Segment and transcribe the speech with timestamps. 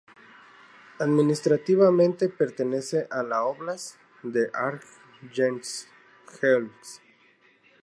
[0.97, 5.87] Administrativamente, pertenece a la óblast de Arjánguelsk.